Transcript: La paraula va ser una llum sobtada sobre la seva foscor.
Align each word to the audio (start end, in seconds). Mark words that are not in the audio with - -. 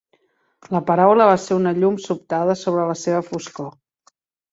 La 0.75 0.79
paraula 0.85 1.27
va 1.31 1.35
ser 1.43 1.57
una 1.57 1.73
llum 1.83 1.99
sobtada 2.05 2.55
sobre 2.63 2.87
la 2.93 2.97
seva 3.03 3.21
foscor. 3.29 3.69